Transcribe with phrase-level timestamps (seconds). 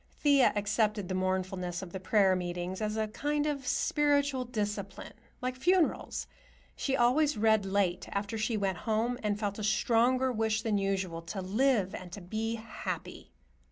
[0.19, 5.55] Thea accepted the mournfulness of the prayer meetings as a kind of spiritual discipline, like
[5.55, 6.25] funerals.
[6.75, 11.21] She always read late after she went home and felt a stronger wish than usual
[11.21, 13.31] to live and to be happy.